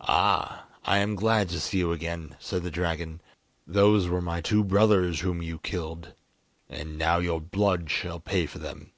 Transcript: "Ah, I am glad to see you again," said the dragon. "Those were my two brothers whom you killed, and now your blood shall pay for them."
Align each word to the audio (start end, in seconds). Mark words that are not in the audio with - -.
"Ah, 0.00 0.66
I 0.84 0.98
am 0.98 1.14
glad 1.14 1.48
to 1.50 1.60
see 1.60 1.78
you 1.78 1.92
again," 1.92 2.34
said 2.40 2.64
the 2.64 2.68
dragon. 2.72 3.20
"Those 3.64 4.08
were 4.08 4.20
my 4.20 4.40
two 4.40 4.64
brothers 4.64 5.20
whom 5.20 5.40
you 5.40 5.60
killed, 5.60 6.14
and 6.68 6.98
now 6.98 7.18
your 7.18 7.40
blood 7.40 7.88
shall 7.88 8.18
pay 8.18 8.46
for 8.46 8.58
them." 8.58 8.90